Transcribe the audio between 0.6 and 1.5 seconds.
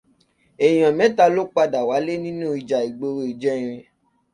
Èèyàn mẹ́ta ló